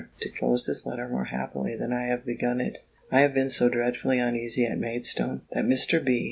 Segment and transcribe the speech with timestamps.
[0.19, 2.79] to close this letter more happily than I have begun it!
[3.11, 6.03] I have been so dreadfully uneasy at Maidstone, that Mr.
[6.03, 6.19] B.